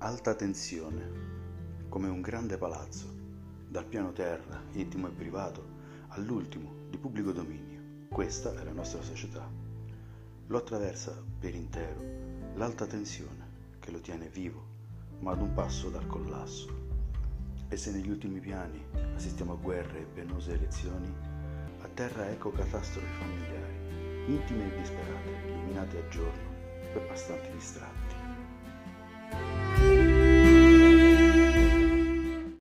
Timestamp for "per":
11.40-11.52, 26.92-27.04